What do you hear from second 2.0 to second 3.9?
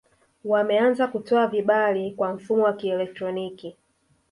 kwa kutumia mfumo wa kielektroniki